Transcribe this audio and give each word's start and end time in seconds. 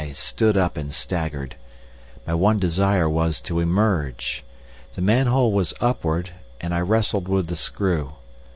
I 0.03 0.13
stood 0.13 0.57
up 0.57 0.77
and 0.77 0.91
staggered. 0.91 1.57
My 2.25 2.33
one 2.33 2.57
desire 2.57 3.07
was 3.07 3.39
to 3.41 3.59
emerge. 3.59 4.43
The 4.95 5.01
manhole 5.03 5.51
was 5.51 5.75
upward, 5.79 6.31
and 6.59 6.73
I 6.73 6.81
wrestled 6.81 7.27
with 7.27 7.45
the 7.45 7.55
screw. 7.55 8.13